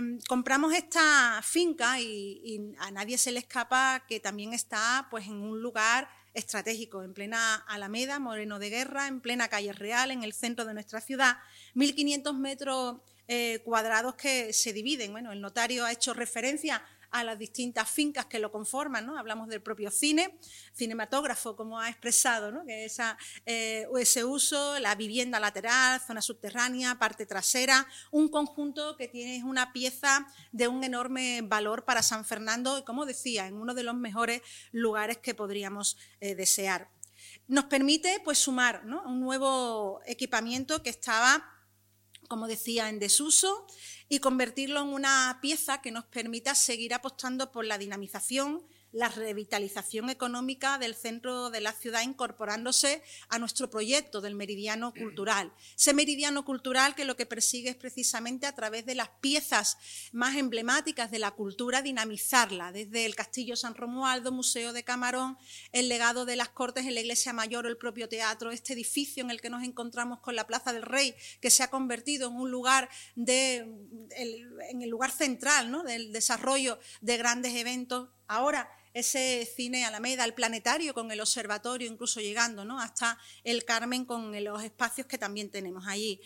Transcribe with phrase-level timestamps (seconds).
[0.00, 5.34] Em, compramos esta finca y, a nadie se le escapa que también está pues, en
[5.34, 10.32] un lugar estratégico, en plena Alameda, Moreno de Guerra, en plena calle Real, en el
[10.32, 11.38] centro de nuestra ciudad,
[11.74, 12.96] 1.500 metros
[13.32, 15.12] eh, cuadrados que se dividen.
[15.12, 16.82] Bueno, el notario ha hecho referencia
[17.12, 19.16] a las distintas fincas que lo conforman, ¿no?
[19.16, 20.36] Hablamos del propio cine,
[20.74, 22.66] cinematógrafo, como ha expresado, ¿no?
[22.66, 29.06] Que esa, eh, ese uso, la vivienda lateral, zona subterránea, parte trasera, un conjunto que
[29.06, 33.74] tiene una pieza de un enorme valor para San Fernando y, como decía, en uno
[33.74, 34.42] de los mejores
[34.72, 36.90] lugares que podríamos eh, desear.
[37.46, 41.59] Nos permite pues, sumar un nuevo equipamiento que estaba
[42.30, 43.66] como decía, en desuso
[44.12, 50.10] y convertirlo en una pieza que nos permita seguir apostando por la dinamización la revitalización
[50.10, 55.52] económica del centro de la ciudad incorporándose a nuestro proyecto del meridiano cultural.
[55.76, 59.78] Ese meridiano cultural que lo que persigue es precisamente a través de las piezas
[60.12, 65.38] más emblemáticas de la cultura dinamizarla, desde el Castillo San Romualdo, Museo de Camarón,
[65.72, 69.22] el legado de las Cortes en la Iglesia Mayor o el propio teatro, este edificio
[69.22, 72.34] en el que nos encontramos con la Plaza del Rey, que se ha convertido en
[72.34, 73.66] un lugar de,
[74.16, 75.82] en el lugar central ¿no?
[75.82, 78.08] del desarrollo de grandes eventos.
[78.26, 82.80] Ahora, ese cine Alameda, el planetario con el observatorio, incluso llegando ¿no?
[82.80, 86.20] hasta el Carmen con los espacios que también tenemos allí.